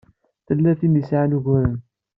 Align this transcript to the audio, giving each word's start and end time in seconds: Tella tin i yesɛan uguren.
Tella 0.47 0.71
tin 0.79 0.99
i 0.99 0.99
yesɛan 1.01 1.37
uguren. 1.37 1.75